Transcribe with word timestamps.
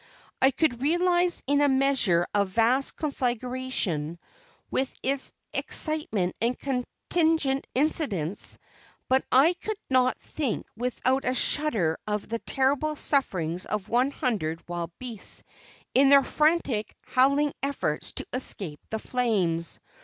I 0.41 0.49
could 0.49 0.81
realize 0.81 1.43
in 1.45 1.61
a 1.61 1.69
measure 1.69 2.25
a 2.33 2.43
vast 2.43 2.95
conflagration, 2.95 4.17
with 4.71 4.91
its 5.03 5.31
excitement 5.53 6.35
and 6.41 6.57
contingent 6.57 7.67
incidents, 7.75 8.57
but 9.07 9.23
I 9.31 9.53
could 9.53 9.77
not 9.91 10.19
think 10.19 10.65
without 10.75 11.23
a 11.23 11.35
shudder 11.35 11.99
of 12.07 12.27
the 12.27 12.39
terrible 12.39 12.95
sufferings 12.95 13.67
of 13.67 13.89
one 13.89 14.09
hundred 14.09 14.67
wild 14.67 14.89
beasts, 14.97 15.43
in 15.93 16.09
their 16.09 16.23
frantic, 16.23 16.95
howling 17.03 17.53
efforts 17.61 18.13
to 18.13 18.25
escape 18.33 18.79
the 18.89 18.97
flames. 18.97 19.79